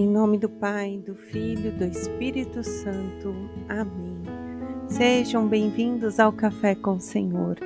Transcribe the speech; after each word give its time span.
Em 0.00 0.08
nome 0.08 0.38
do 0.38 0.48
Pai, 0.48 0.96
do 0.96 1.14
Filho, 1.14 1.70
do 1.72 1.84
Espírito 1.84 2.64
Santo. 2.64 3.34
Amém. 3.68 4.22
Sejam 4.88 5.46
bem-vindos 5.46 6.18
ao 6.18 6.32
Café 6.32 6.74
com 6.74 6.94
o 6.94 7.00
Senhor. 7.00 7.58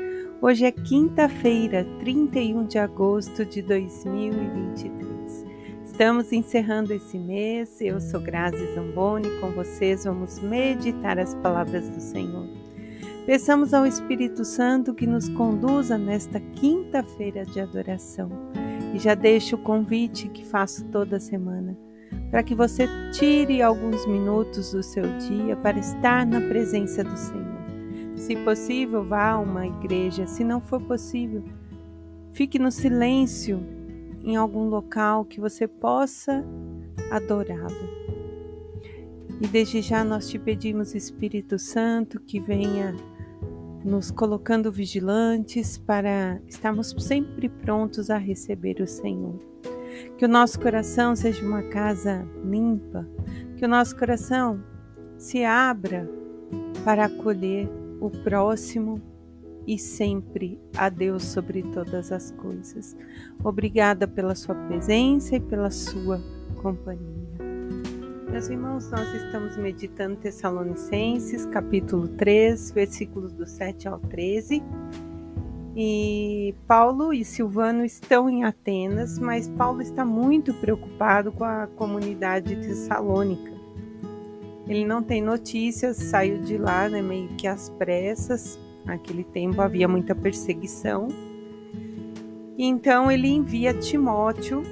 Hoje 0.43 0.65
é 0.65 0.73
quinta-feira, 0.73 1.87
31 2.01 2.67
de 2.67 2.77
agosto 2.77 3.45
de 3.45 3.63
2023. 3.63 5.47
Estamos 5.85 6.33
encerrando 6.33 6.93
esse 6.93 7.17
mês. 7.21 7.81
Eu 7.81 8.01
sou 8.01 8.21
Grazi 8.21 8.67
Zamboni. 8.75 9.31
Com 9.39 9.53
vocês 9.53 10.03
vamos 10.03 10.41
meditar 10.41 11.21
as 11.21 11.37
palavras 11.37 11.89
do 11.89 12.01
Senhor. 12.01 12.49
Peçamos 13.27 13.73
ao 13.73 13.87
Espírito 13.87 14.45
Santo 14.45 14.93
que 14.93 15.07
nos 15.07 15.29
conduza 15.29 15.97
nesta 15.97 16.41
quinta-feira 16.41 17.45
de 17.45 17.61
adoração. 17.61 18.29
E 18.93 18.99
já 18.99 19.15
deixo 19.15 19.55
o 19.55 19.63
convite 19.63 20.29
que 20.29 20.45
faço 20.45 20.85
toda 20.87 21.21
semana 21.21 21.79
para 22.35 22.43
que 22.43 22.53
você 22.53 22.89
tire 23.13 23.63
alguns 23.63 24.05
minutos 24.09 24.73
do 24.73 24.83
seu 24.83 25.05
dia 25.19 25.55
para 25.57 25.79
estar 25.79 26.27
na 26.27 26.41
presença 26.41 27.05
do 27.05 27.17
Senhor. 27.17 27.63
Se 28.17 28.35
possível, 28.35 29.05
vá 29.05 29.31
a 29.31 29.39
uma 29.39 29.65
igreja. 29.65 30.27
Se 30.27 30.43
não 30.43 30.61
for 30.61 30.83
possível, 30.83 31.45
fique 32.33 32.59
no 32.59 32.73
silêncio 32.73 33.65
em 34.25 34.35
algum 34.35 34.65
local 34.69 35.25
que 35.25 35.41
você 35.41 35.69
possa 35.69 36.45
adorá-lo. 37.09 37.89
E 39.41 39.47
desde 39.47 39.81
já 39.81 40.03
nós 40.03 40.29
te 40.29 40.37
pedimos, 40.37 40.93
Espírito 40.93 41.57
Santo, 41.57 42.19
que 42.19 42.41
venha 42.41 42.97
nos 43.85 44.11
colocando 44.11 44.73
vigilantes 44.73 45.79
para 45.79 46.43
estarmos 46.49 46.97
sempre 46.99 47.49
prontos 47.49 48.11
a 48.11 48.19
receber 48.19 48.81
o 48.81 48.89
Senhor. 48.89 49.39
Que 50.17 50.25
o 50.25 50.29
nosso 50.29 50.59
coração 50.61 51.15
seja 51.15 51.45
uma 51.45 51.63
casa 51.63 52.27
limpa, 52.45 53.09
que 53.57 53.65
o 53.65 53.69
nosso 53.69 53.97
coração 53.97 54.63
se 55.19 55.45
abra 55.45 56.09
para 56.85 57.07
acolher 57.07 57.69
o 58.01 58.11
próximo 58.11 59.01
e 59.67 59.79
sempre 59.79 60.61
a 60.77 60.89
Deus 60.89 61.25
sobre 61.25 61.63
todas 61.63 62.13
as 62.13 62.31
coisas. 62.33 62.97
Obrigada 63.43 64.07
pela 64.07 64.35
sua 64.35 64.55
presença 64.55 65.37
e 65.37 65.41
pela 65.41 65.71
sua 65.71 66.21
companhia. 66.61 67.25
Meus 68.31 68.49
irmãos, 68.49 68.91
nós 68.91 69.15
estamos 69.15 69.57
meditando 69.57 70.17
Tessalonicenses, 70.17 71.47
capítulo 71.47 72.09
3, 72.09 72.73
versículos 72.73 73.33
do 73.33 73.47
7 73.47 73.87
ao 73.87 74.01
13. 74.01 74.61
E 75.77 76.55
Paulo 76.69 77.13
e 77.13 77.25
Silvano 77.25 77.85
estão 77.85 78.31
em 78.31 78.45
Atenas, 78.45 79.19
mas 79.19 79.49
Paulo 79.49 79.83
está 79.83 80.05
muito 80.05 80.55
preocupado 80.55 81.33
com 81.33 81.43
a 81.43 81.67
comunidade 81.67 82.55
tessalônica. 82.55 83.53
Ele 84.69 84.85
não 84.85 85.03
tem 85.03 85.21
notícias, 85.21 85.97
saiu 85.97 86.39
de 86.39 86.57
lá 86.57 86.89
né, 86.89 87.03
meio 87.03 87.29
que 87.31 87.49
às 87.49 87.69
pressas. 87.71 88.59
Naquele 88.85 89.25
tempo 89.25 89.61
havia 89.61 89.89
muita 89.89 90.15
perseguição. 90.15 91.09
Então 92.57 93.11
ele 93.11 93.29
envia 93.29 93.75
Timóteo 93.75 94.63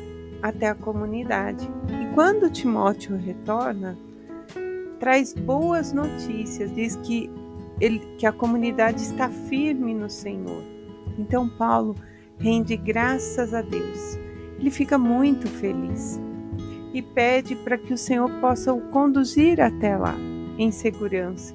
até 0.41 0.69
a 0.69 0.75
comunidade. 0.75 1.69
E 1.89 2.15
quando 2.15 2.49
Timóteo 2.49 3.17
retorna, 3.17 3.99
traz 5.01 5.35
boas 5.35 5.93
notícias, 5.93 6.73
diz 6.73 6.95
que, 6.95 7.29
ele, 7.81 7.99
que 8.19 8.25
a 8.25 8.33
comunidade 8.33 9.03
está 9.03 9.29
firme 9.29 9.93
no 9.93 10.09
Senhor 10.09 10.72
então 11.19 11.49
Paulo 11.49 11.95
rende 12.39 12.77
graças 12.77 13.55
a 13.55 13.63
Deus. 13.63 14.19
Ele 14.59 14.71
fica 14.71 14.97
muito 14.99 15.47
feliz 15.49 16.21
e 16.93 17.01
pede 17.01 17.57
para 17.57 17.79
que 17.79 17.93
o 17.93 17.99
Senhor 17.99 18.31
possa 18.41 18.73
o 18.73 18.81
conduzir 18.91 19.61
até 19.61 19.97
lá 19.97 20.15
em 20.59 20.71
segurança, 20.71 21.55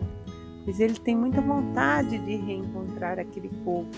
pois 0.66 0.80
ele 0.80 0.96
tem 0.96 1.16
muita 1.16 1.40
vontade 1.42 2.18
de 2.18 2.36
reencontrar 2.36 3.20
aquele 3.20 3.50
povo. 3.64 3.90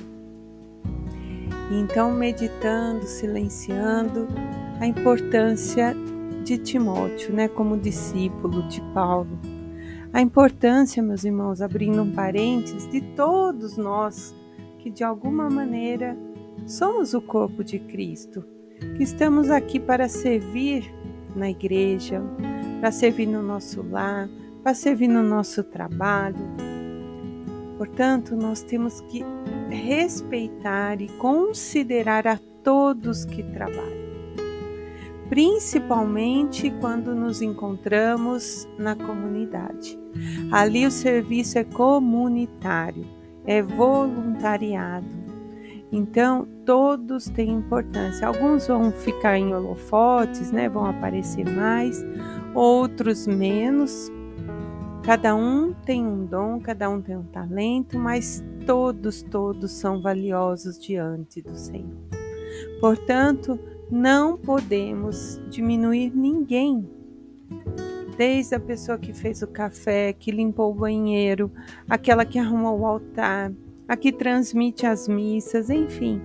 então, 1.71 2.11
meditando, 2.11 3.05
silenciando 3.05 4.27
a 4.79 4.87
importância 4.87 5.95
de 6.43 6.57
Timóteo, 6.57 7.33
né, 7.33 7.47
como 7.47 7.77
discípulo 7.77 8.67
de 8.67 8.81
Paulo. 8.93 9.39
A 10.11 10.21
importância, 10.21 11.03
meus 11.03 11.23
irmãos, 11.23 11.61
abrindo 11.61 12.01
um 12.01 12.11
parênteses, 12.11 12.89
de 12.89 13.01
todos 13.15 13.77
nós 13.77 14.35
que 14.79 14.89
de 14.89 15.03
alguma 15.03 15.49
maneira 15.49 16.17
somos 16.65 17.13
o 17.13 17.21
corpo 17.21 17.63
de 17.63 17.79
Cristo, 17.79 18.43
que 18.97 19.03
estamos 19.03 19.49
aqui 19.49 19.79
para 19.79 20.07
servir 20.07 20.91
na 21.35 21.49
igreja, 21.49 22.21
para 22.79 22.91
servir 22.91 23.27
no 23.27 23.41
nosso 23.41 23.83
lar, 23.83 24.29
para 24.63 24.73
servir 24.73 25.07
no 25.07 25.21
nosso 25.21 25.63
trabalho. 25.63 26.47
Portanto, 27.77 28.35
nós 28.35 28.61
temos 28.61 29.01
que 29.01 29.23
respeitar 29.69 31.01
e 31.01 31.07
considerar 31.17 32.27
a 32.27 32.37
todos 32.63 33.25
que 33.25 33.43
trabalham, 33.43 34.09
principalmente 35.29 36.71
quando 36.81 37.15
nos 37.15 37.41
encontramos 37.41 38.67
na 38.77 38.95
comunidade. 38.95 39.97
Ali 40.51 40.85
o 40.85 40.91
serviço 40.91 41.57
é 41.57 41.63
comunitário 41.63 43.18
é 43.49 43.63
voluntariado. 43.63 45.07
Então, 45.91 46.47
todos 46.63 47.25
têm 47.25 47.49
importância. 47.49 48.27
Alguns 48.27 48.67
vão 48.67 48.91
ficar 48.91 49.39
em 49.39 49.55
holofotes, 49.55 50.51
né? 50.51 50.69
Vão 50.69 50.85
aparecer 50.85 51.49
mais, 51.49 52.05
outros 52.53 53.25
menos. 53.25 54.11
Cada 55.03 55.35
um 55.35 55.73
tem 55.73 56.05
um 56.05 56.27
dom, 56.27 56.59
cada 56.59 56.87
um 56.91 57.01
tem 57.01 57.17
um 57.17 57.23
talento, 57.23 57.97
mas 57.97 58.43
todos, 58.67 59.23
todos 59.23 59.71
são 59.71 59.99
valiosos 59.99 60.77
diante 60.77 61.41
do 61.41 61.55
Senhor. 61.55 61.97
Portanto, 62.79 63.59
não 63.89 64.37
podemos 64.37 65.41
diminuir 65.49 66.15
ninguém 66.15 66.87
desde 68.19 68.53
a 68.53 68.59
pessoa 68.59 68.97
que 68.97 69.13
fez 69.13 69.41
o 69.41 69.47
café, 69.47 70.11
que 70.11 70.29
limpou 70.29 70.71
o 70.71 70.75
banheiro, 70.75 71.49
aquela 71.89 72.25
que 72.25 72.37
arrumou 72.37 72.81
o 72.81 72.85
altar, 72.85 73.49
a 73.87 73.95
que 73.95 74.11
transmite 74.11 74.85
as 74.85 75.07
missas, 75.07 75.69
enfim. 75.69 76.21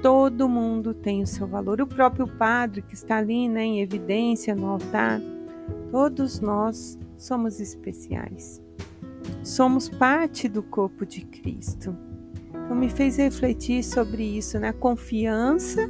Todo 0.00 0.48
mundo 0.48 0.94
tem 0.94 1.20
o 1.20 1.26
seu 1.26 1.48
valor. 1.48 1.80
O 1.80 1.86
próprio 1.86 2.28
padre 2.28 2.80
que 2.80 2.94
está 2.94 3.16
ali 3.16 3.48
né, 3.48 3.64
em 3.64 3.80
evidência 3.80 4.54
no 4.54 4.68
altar. 4.68 5.20
Todos 5.90 6.38
nós 6.38 6.96
somos 7.18 7.58
especiais. 7.58 8.62
Somos 9.42 9.88
parte 9.88 10.48
do 10.48 10.62
corpo 10.62 11.04
de 11.04 11.22
Cristo. 11.22 11.92
Então 12.50 12.76
me 12.76 12.88
fez 12.88 13.16
refletir 13.16 13.82
sobre 13.82 14.22
isso, 14.22 14.60
né? 14.60 14.68
A 14.68 14.72
confiança 14.72 15.88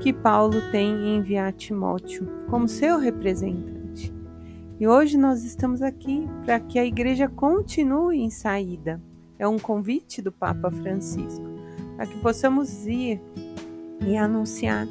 que 0.00 0.12
Paulo 0.12 0.60
tem 0.70 0.92
em 0.92 1.16
enviar 1.16 1.50
Timóteo 1.54 2.28
como 2.50 2.68
seu 2.68 2.98
representante. 2.98 3.79
E 4.80 4.88
hoje 4.88 5.18
nós 5.18 5.44
estamos 5.44 5.82
aqui 5.82 6.26
para 6.42 6.58
que 6.58 6.78
a 6.78 6.86
igreja 6.86 7.28
continue 7.28 8.22
em 8.22 8.30
saída. 8.30 8.98
É 9.38 9.46
um 9.46 9.58
convite 9.58 10.22
do 10.22 10.32
Papa 10.32 10.70
Francisco 10.70 11.44
para 11.96 12.06
que 12.06 12.18
possamos 12.20 12.86
ir 12.86 13.20
e 14.06 14.16
anunciar. 14.16 14.88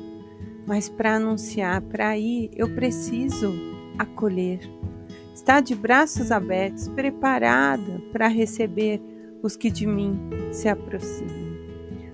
Mas 0.68 0.88
para 0.88 1.16
anunciar, 1.16 1.82
para 1.82 2.16
ir, 2.16 2.52
eu 2.56 2.76
preciso 2.76 3.52
acolher. 3.98 4.60
Estar 5.34 5.60
de 5.60 5.74
braços 5.74 6.32
abertos, 6.32 6.88
preparada 6.90 8.00
para 8.12 8.28
receber 8.28 9.02
os 9.42 9.56
que 9.56 9.72
de 9.72 9.88
mim 9.88 10.20
se 10.52 10.70
aproximam. 10.70 11.50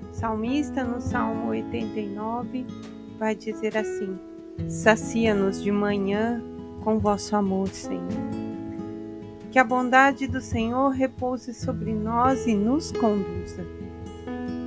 O 0.09 0.13
salmista, 0.13 0.81
no 0.81 1.01
Salmo 1.01 1.49
89, 1.49 2.65
vai 3.19 3.35
dizer 3.35 3.75
assim: 3.75 4.17
Sacia-nos 4.69 5.61
de 5.61 5.73
manhã 5.73 6.41
com 6.85 6.99
vosso 6.99 7.35
amor, 7.35 7.67
Senhor. 7.69 8.05
Que 9.51 9.57
a 9.57 9.63
bondade 9.63 10.27
do 10.27 10.39
Senhor 10.39 10.89
repouse 10.89 11.51
sobre 11.51 11.91
nós 11.91 12.45
e 12.45 12.53
nos 12.53 12.91
conduza. 12.91 13.65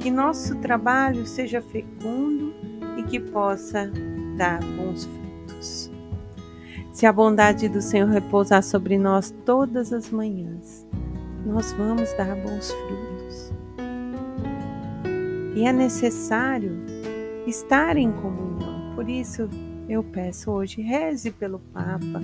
Que 0.00 0.11
nosso 0.11 0.56
trabalho 0.56 1.25
seja 1.25 1.62
fecundo 1.62 2.53
e 2.97 3.05
que 3.05 3.20
possa 3.20 3.91
dar 4.37 4.59
bons 4.61 5.05
frutos. 5.05 5.91
Se 6.93 7.06
a 7.06 7.12
bondade 7.12 7.69
do 7.69 7.81
Senhor 7.81 8.09
repousar 8.09 8.64
sobre 8.64 8.99
nós 8.99 9.32
todas 9.44 9.93
as 9.93 10.11
manhãs, 10.11 10.85
nós 11.47 11.73
vamos 11.75 12.12
dar 12.14 12.35
bons 12.35 12.73
frutos. 12.73 13.53
E 15.55 15.64
é 15.64 15.73
necessário 15.73 16.73
estar 17.47 17.97
em 17.97 18.11
comunhão. 18.11 18.94
Por 18.97 19.09
isso, 19.09 19.49
eu 19.88 20.02
peço 20.02 20.50
hoje, 20.50 20.82
reze 20.82 21.31
pelo 21.31 21.58
Papa, 21.58 22.20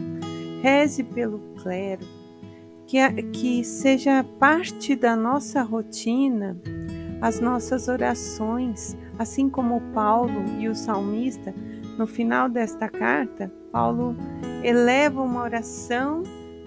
reze 0.62 1.02
pelo 1.02 1.38
clero, 1.62 2.06
que, 2.86 2.98
que 3.32 3.64
seja 3.64 4.24
parte 4.38 4.94
da 4.94 5.16
nossa 5.16 5.62
rotina 5.62 6.56
as 7.24 7.40
nossas 7.40 7.88
orações, 7.88 8.94
assim 9.18 9.48
como 9.48 9.80
Paulo 9.94 10.44
e 10.58 10.68
o 10.68 10.74
salmista 10.74 11.54
No 11.96 12.06
final 12.06 12.50
desta 12.50 12.86
carta, 12.86 13.50
Paulo 13.72 14.14
eleva 14.62 15.22
uma 15.22 15.42
oração 15.42 16.22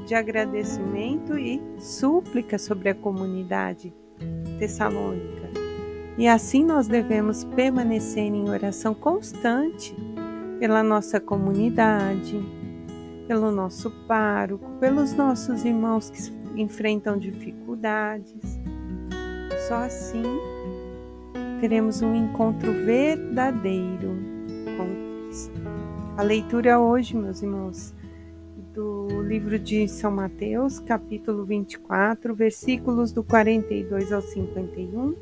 de 0.08 0.16
agradecimento 0.16 1.38
e 1.38 1.62
súplica 1.78 2.58
sobre 2.58 2.90
a 2.90 2.96
comunidade 2.96 3.94
tessalônica. 4.58 5.52
E 6.18 6.28
assim 6.28 6.66
nós 6.66 6.88
devemos 6.88 7.44
permanecer 7.44 8.24
em 8.24 8.50
oração 8.50 8.96
constante 8.96 9.96
pela 10.60 10.84
nossa 10.84 11.20
comunidade, 11.20 12.44
pelo 13.28 13.52
nosso 13.52 13.92
pároco, 14.08 14.70
pelos 14.80 15.14
nossos 15.14 15.64
irmãos 15.66 16.10
que 16.10 16.62
enfrentam 16.62 17.18
dificuldades. 17.18 18.60
Só 19.68 19.76
assim 19.76 20.24
teremos 21.60 22.02
um 22.02 22.16
encontro 22.16 22.72
verdadeiro 22.72 24.16
com 24.78 25.08
Cristo. 25.28 25.62
A 26.18 26.24
leitura 26.24 26.80
hoje, 26.80 27.16
meus 27.16 27.42
irmãos, 27.42 27.94
do 28.74 29.22
livro 29.24 29.60
de 29.60 29.88
São 29.88 30.12
Mateus, 30.12 30.80
capítulo 30.80 31.46
24, 31.46 32.34
versículos 32.34 33.12
do 33.12 33.24
42 33.24 34.12
ao 34.12 34.22
51. 34.22 35.16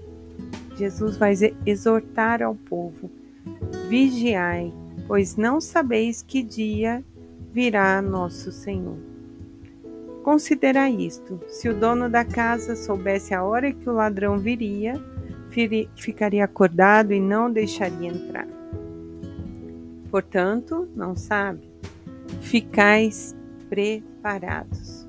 Jesus 0.78 1.18
vai 1.18 1.34
exortar 1.66 2.42
ao 2.42 2.56
povo: 2.56 3.10
Vigiai, 3.90 4.74
pois 5.08 5.36
não 5.36 5.62
sabeis 5.62 6.22
que 6.22 6.42
dia 6.42 7.04
virá 7.52 8.02
nosso 8.02 8.52
Senhor. 8.52 8.98
Considera 10.24 10.90
isto: 10.90 11.40
se 11.48 11.70
o 11.70 11.74
dono 11.74 12.10
da 12.10 12.26
casa 12.26 12.76
soubesse 12.76 13.34
a 13.34 13.44
hora 13.44 13.72
que 13.72 13.90
o 13.90 13.94
ladrão 13.94 14.38
viria, 14.38 14.94
ficaria 15.96 16.44
acordado 16.44 17.14
e 17.14 17.20
não 17.20 17.52
deixaria 17.52 18.10
entrar. 18.10 18.48
Portanto, 20.10 20.88
não 20.96 21.16
sabe, 21.16 21.70
ficais 22.42 23.36
preparados. 23.70 25.06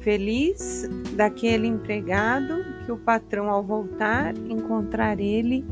Feliz 0.00 0.88
daquele 1.16 1.66
empregado 1.66 2.64
que 2.84 2.92
o 2.92 2.96
patrão, 2.96 3.50
ao 3.50 3.62
voltar, 3.62 4.36
encontrar 4.36 5.18
ele 5.18 5.64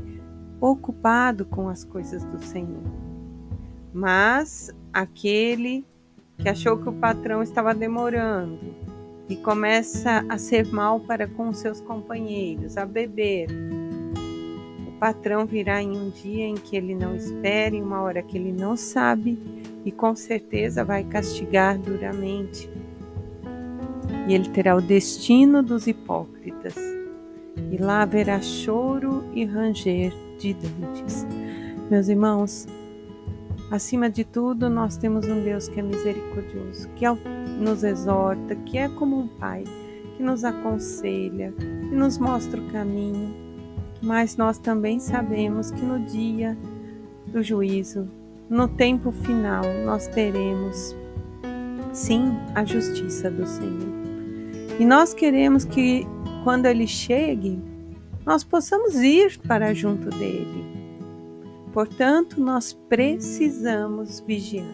ocupado 0.60 1.44
com 1.44 1.68
as 1.68 1.84
coisas 1.84 2.24
do 2.24 2.42
Senhor. 2.42 2.82
Mas 3.92 4.70
aquele 4.92 5.84
que 6.38 6.48
achou 6.48 6.76
que 6.76 6.88
o 6.88 6.92
patrão 6.92 7.42
estava 7.42 7.74
demorando 7.74 8.74
e 9.28 9.36
começa 9.36 10.24
a 10.28 10.36
ser 10.36 10.66
mal 10.66 11.00
para 11.00 11.26
com 11.26 11.52
seus 11.52 11.80
companheiros, 11.80 12.76
a 12.76 12.84
beber, 12.84 13.48
o 14.86 14.92
patrão 14.98 15.46
virá 15.46 15.82
em 15.82 15.96
um 15.96 16.10
dia 16.10 16.44
em 16.44 16.54
que 16.54 16.76
ele 16.76 16.94
não 16.94 17.14
espera, 17.14 17.74
em 17.74 17.82
uma 17.82 18.02
hora 18.02 18.22
que 18.22 18.36
ele 18.36 18.52
não 18.52 18.76
sabe, 18.76 19.38
e 19.84 19.92
com 19.92 20.14
certeza 20.14 20.84
vai 20.84 21.04
castigar 21.04 21.78
duramente. 21.78 22.68
E 24.28 24.34
ele 24.34 24.48
terá 24.48 24.74
o 24.74 24.80
destino 24.80 25.62
dos 25.62 25.86
hipócritas, 25.86 26.74
e 27.70 27.76
lá 27.78 28.02
haverá 28.02 28.40
choro 28.40 29.24
e 29.32 29.44
ranger 29.44 30.12
de 30.38 30.54
dentes. 30.54 31.26
Meus 31.90 32.08
irmãos, 32.08 32.66
acima 33.70 34.08
de 34.08 34.24
tudo, 34.24 34.68
nós 34.68 34.96
temos 34.96 35.26
um 35.26 35.42
Deus 35.42 35.68
que 35.68 35.80
é 35.80 35.82
misericordioso, 35.82 36.88
que 36.96 37.04
nos 37.60 37.84
exorta, 37.84 38.54
que 38.54 38.78
é 38.78 38.88
como 38.88 39.18
um 39.18 39.28
pai, 39.28 39.64
que 40.16 40.22
nos 40.22 40.44
aconselha, 40.44 41.52
que 41.52 41.94
nos 41.94 42.18
mostra 42.18 42.60
o 42.60 42.70
caminho. 42.70 43.34
Mas 44.02 44.36
nós 44.36 44.58
também 44.58 45.00
sabemos 45.00 45.70
que 45.70 45.82
no 45.82 45.98
dia 46.00 46.56
do 47.26 47.42
juízo 47.42 48.08
no 48.48 48.68
tempo 48.68 49.10
final 49.10 49.62
nós 49.84 50.06
teremos, 50.06 50.94
sim, 51.92 52.32
a 52.54 52.64
justiça 52.64 53.30
do 53.30 53.46
Senhor. 53.46 53.94
E 54.78 54.84
nós 54.84 55.14
queremos 55.14 55.64
que, 55.64 56.06
quando 56.42 56.66
Ele 56.66 56.86
chegue, 56.86 57.58
nós 58.24 58.44
possamos 58.44 58.94
ir 58.96 59.38
para 59.40 59.74
junto 59.74 60.08
dele. 60.10 60.64
Portanto, 61.72 62.40
nós 62.40 62.72
precisamos 62.88 64.20
vigiar. 64.20 64.66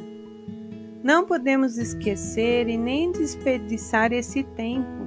Não 1.03 1.25
podemos 1.25 1.79
esquecer 1.79 2.69
e 2.69 2.77
nem 2.77 3.11
desperdiçar 3.11 4.13
esse 4.13 4.43
tempo 4.43 5.01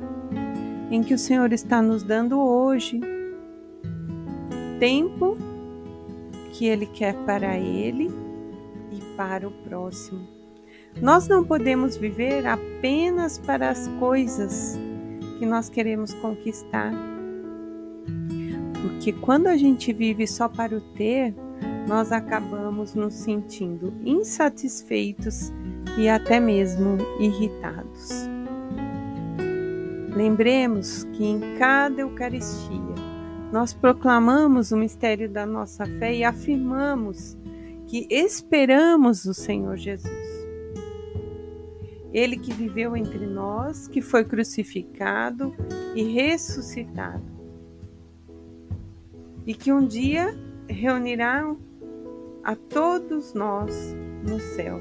em 0.90 1.04
que 1.04 1.14
o 1.14 1.20
Senhor 1.20 1.54
está 1.54 1.82
nos 1.82 2.04
dando 2.04 2.40
hoje. 2.40 3.00
Tempo 4.80 5.38
que 6.52 6.66
Ele 6.66 6.88
quer 6.88 7.16
para 7.26 7.58
Ele 7.58 8.24
para 9.16 9.48
o 9.48 9.52
próximo. 9.52 10.28
Nós 11.02 11.28
não 11.28 11.44
podemos 11.44 11.98
viver 11.98 12.46
apenas 12.46 13.40
para 13.40 13.70
as 13.70 13.88
coisas 14.00 14.78
que 15.40 15.46
nós 15.46 15.70
queremos 15.70 16.14
conquistar. 16.16 16.94
Porque 18.84 19.14
quando 19.14 19.48
a 19.48 19.56
gente 19.56 19.94
vive 19.94 20.28
só 20.28 20.50
para 20.50 20.76
o 20.76 20.82
ter, 20.82 21.34
nós 21.88 22.12
acabamos 22.12 22.94
nos 22.94 23.14
sentindo 23.14 23.94
insatisfeitos 24.04 25.54
e 25.98 26.10
até 26.10 26.38
mesmo 26.38 26.98
irritados. 27.18 28.28
Lembremos 30.14 31.06
que 31.14 31.26
em 31.26 31.40
cada 31.58 32.02
Eucaristia 32.02 32.94
nós 33.54 33.74
proclamamos 33.74 34.74
o 34.74 34.78
mistério 34.78 35.30
da 35.30 35.46
nossa 35.46 35.86
fé 35.86 36.14
e 36.14 36.24
afirmamos 36.26 37.38
que 37.88 38.06
esperamos 38.10 39.24
o 39.24 39.34
Senhor 39.34 39.78
Jesus. 39.78 40.12
Ele 42.12 42.36
que 42.38 42.54
viveu 42.54 42.98
entre 42.98 43.26
nós, 43.26 43.88
que 43.88 44.02
foi 44.02 44.26
crucificado 44.26 45.56
e 45.96 46.04
ressuscitado. 46.04 47.33
E 49.46 49.54
que 49.54 49.72
um 49.72 49.86
dia 49.86 50.38
reunirá 50.68 51.54
a 52.44 52.56
todos 52.56 53.34
nós 53.34 53.74
no 54.28 54.40
céu, 54.40 54.80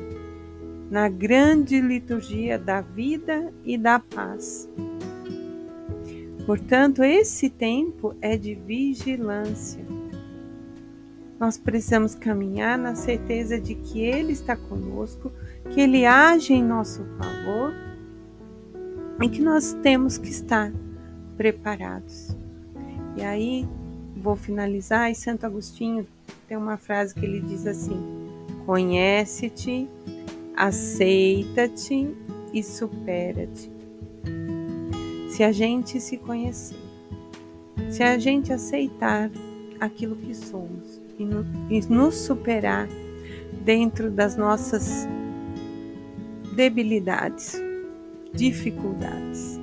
na 0.90 1.08
grande 1.08 1.80
liturgia 1.80 2.58
da 2.58 2.80
vida 2.80 3.52
e 3.64 3.76
da 3.76 3.98
paz. 3.98 4.68
Portanto, 6.46 7.02
esse 7.02 7.48
tempo 7.48 8.14
é 8.20 8.36
de 8.36 8.54
vigilância 8.54 9.84
nós 11.42 11.58
precisamos 11.58 12.14
caminhar 12.14 12.78
na 12.78 12.94
certeza 12.94 13.60
de 13.60 13.74
que 13.74 14.00
Ele 14.00 14.32
está 14.32 14.56
conosco, 14.56 15.32
que 15.70 15.80
Ele 15.80 16.06
age 16.06 16.52
em 16.52 16.62
nosso 16.62 17.04
favor 17.18 17.74
e 19.20 19.28
que 19.28 19.42
nós 19.42 19.72
temos 19.82 20.16
que 20.16 20.28
estar 20.28 20.72
preparados. 21.36 22.36
E 23.16 23.22
aí, 23.22 23.68
vou 24.16 24.36
finalizar, 24.36 25.10
e 25.10 25.14
Santo 25.14 25.46
Agostinho 25.46 26.06
tem 26.48 26.56
uma 26.56 26.76
frase 26.76 27.14
que 27.14 27.24
ele 27.24 27.40
diz 27.40 27.66
assim: 27.66 28.00
Conhece-te, 28.66 29.88
aceita-te 30.56 32.14
e 32.52 32.62
supera-te. 32.62 33.70
Se 35.30 35.42
a 35.42 35.50
gente 35.50 36.00
se 36.00 36.16
conhecer, 36.16 36.76
se 37.90 38.02
a 38.02 38.18
gente 38.18 38.52
aceitar 38.52 39.30
aquilo 39.80 40.14
que 40.16 40.34
somos, 40.34 41.00
e, 41.18 41.24
no, 41.24 41.44
e 41.70 41.80
nos 41.88 42.14
superar 42.16 42.88
dentro 43.64 44.10
das 44.10 44.36
nossas 44.36 45.08
debilidades, 46.54 47.60
dificuldades 48.32 49.60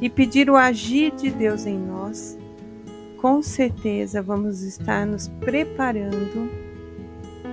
e 0.00 0.10
pedir 0.10 0.50
o 0.50 0.56
agir 0.56 1.12
de 1.12 1.30
Deus 1.30 1.66
em 1.66 1.78
nós, 1.78 2.36
com 3.24 3.40
certeza 3.40 4.20
vamos 4.20 4.60
estar 4.60 5.06
nos 5.06 5.28
preparando 5.40 6.50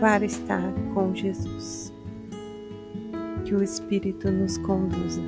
para 0.01 0.25
estar 0.25 0.70
com 0.94 1.16
Jesus. 1.16 1.94
Que 3.46 3.56
o 3.56 3.63
Espírito 3.63 4.30
nos 4.30 4.58
conduza 4.58 5.22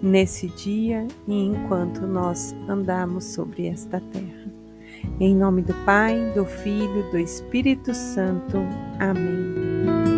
nesse 0.00 0.46
dia 0.50 1.04
e 1.26 1.46
enquanto 1.46 2.06
nós 2.06 2.54
andarmos 2.68 3.24
sobre 3.24 3.66
esta 3.66 3.98
terra. 3.98 4.52
Em 5.18 5.34
nome 5.34 5.62
do 5.62 5.74
Pai, 5.84 6.32
do 6.32 6.44
Filho, 6.44 7.10
do 7.10 7.18
Espírito 7.18 7.92
Santo. 7.92 8.58
Amém. 9.00 10.09